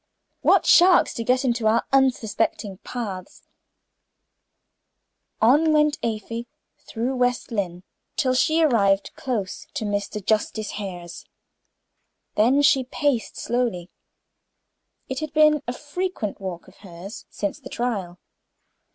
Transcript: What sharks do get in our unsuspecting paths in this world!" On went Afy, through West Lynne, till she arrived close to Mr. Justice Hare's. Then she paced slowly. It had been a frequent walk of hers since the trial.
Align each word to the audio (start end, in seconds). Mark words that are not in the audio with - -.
What 0.41 0.65
sharks 0.65 1.13
do 1.13 1.23
get 1.23 1.45
in 1.45 1.53
our 1.63 1.85
unsuspecting 1.93 2.77
paths 2.79 3.43
in 5.39 5.49
this 5.53 5.57
world!" 5.59 5.67
On 5.67 5.73
went 5.73 5.99
Afy, 6.01 6.47
through 6.79 7.15
West 7.15 7.51
Lynne, 7.51 7.83
till 8.15 8.33
she 8.33 8.63
arrived 8.63 9.11
close 9.15 9.67
to 9.75 9.85
Mr. 9.85 10.19
Justice 10.25 10.71
Hare's. 10.71 11.23
Then 12.35 12.63
she 12.63 12.83
paced 12.83 13.37
slowly. 13.37 13.91
It 15.07 15.19
had 15.19 15.33
been 15.33 15.61
a 15.67 15.73
frequent 15.73 16.41
walk 16.41 16.67
of 16.67 16.77
hers 16.77 17.27
since 17.29 17.59
the 17.59 17.69
trial. 17.69 18.17